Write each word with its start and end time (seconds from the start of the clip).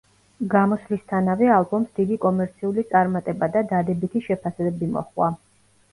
გამოსვლისთანავე 0.51 1.49
ალბომს 1.57 1.93
დიდი 2.01 2.17
კომერციული 2.25 2.85
წარმატება 2.95 3.53
და 3.57 3.65
დადებითი 3.75 4.23
შეფასებები 4.29 4.91
მოჰყვა. 4.97 5.29